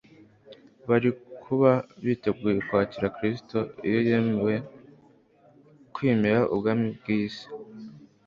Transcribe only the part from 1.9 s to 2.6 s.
biteguye